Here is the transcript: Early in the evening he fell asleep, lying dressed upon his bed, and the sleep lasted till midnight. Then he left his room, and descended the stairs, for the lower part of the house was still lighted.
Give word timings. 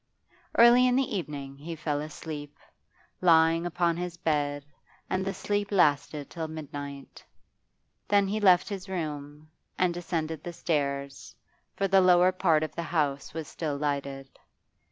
Early 0.57 0.87
in 0.87 0.95
the 0.95 1.15
evening 1.15 1.57
he 1.59 1.75
fell 1.75 2.01
asleep, 2.01 2.57
lying 3.21 3.61
dressed 3.61 3.75
upon 3.75 3.97
his 3.97 4.17
bed, 4.17 4.65
and 5.11 5.23
the 5.23 5.31
sleep 5.31 5.71
lasted 5.71 6.27
till 6.27 6.47
midnight. 6.47 7.23
Then 8.07 8.27
he 8.27 8.39
left 8.39 8.67
his 8.67 8.89
room, 8.89 9.47
and 9.77 9.93
descended 9.93 10.43
the 10.43 10.53
stairs, 10.53 11.35
for 11.75 11.87
the 11.87 12.01
lower 12.01 12.31
part 12.31 12.63
of 12.63 12.73
the 12.73 12.81
house 12.81 13.35
was 13.35 13.47
still 13.47 13.77
lighted. 13.77 14.27